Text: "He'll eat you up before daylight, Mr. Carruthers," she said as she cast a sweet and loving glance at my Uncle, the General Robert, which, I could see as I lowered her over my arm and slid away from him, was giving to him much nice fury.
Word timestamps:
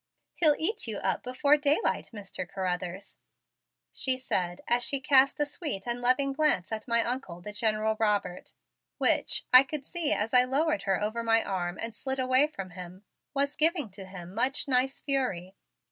"He'll 0.33 0.55
eat 0.57 0.87
you 0.87 0.97
up 0.97 1.21
before 1.21 1.57
daylight, 1.57 2.09
Mr. 2.11 2.49
Carruthers," 2.49 3.17
she 3.93 4.17
said 4.17 4.61
as 4.67 4.81
she 4.81 4.99
cast 4.99 5.39
a 5.39 5.45
sweet 5.45 5.85
and 5.85 6.01
loving 6.01 6.33
glance 6.33 6.71
at 6.71 6.87
my 6.87 7.03
Uncle, 7.03 7.39
the 7.39 7.53
General 7.53 7.95
Robert, 7.99 8.51
which, 8.97 9.45
I 9.53 9.61
could 9.61 9.85
see 9.85 10.11
as 10.11 10.33
I 10.33 10.43
lowered 10.43 10.81
her 10.89 10.99
over 10.99 11.21
my 11.21 11.43
arm 11.43 11.77
and 11.79 11.93
slid 11.93 12.17
away 12.17 12.47
from 12.47 12.71
him, 12.71 13.03
was 13.35 13.55
giving 13.55 13.91
to 13.91 14.05
him 14.07 14.33
much 14.33 14.67
nice 14.67 14.99
fury. 14.99 15.55